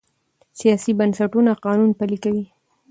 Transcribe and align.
سیاسي 0.59 0.91
بنسټونه 0.99 1.51
قانون 1.65 1.89
پلي 1.99 2.17
کوي 2.23 2.45